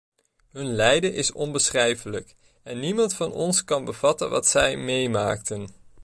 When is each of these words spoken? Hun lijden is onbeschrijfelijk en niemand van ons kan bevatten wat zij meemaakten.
Hun 0.51 0.75
lijden 0.75 1.13
is 1.13 1.31
onbeschrijfelijk 1.31 2.35
en 2.63 2.79
niemand 2.79 3.13
van 3.13 3.31
ons 3.31 3.63
kan 3.63 3.85
bevatten 3.85 4.29
wat 4.29 4.47
zij 4.47 4.77
meemaakten. 4.77 5.69